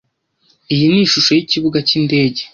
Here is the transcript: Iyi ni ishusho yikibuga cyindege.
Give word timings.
Iyi 0.73 0.85
ni 0.91 0.99
ishusho 1.05 1.31
yikibuga 1.33 1.77
cyindege. 1.87 2.41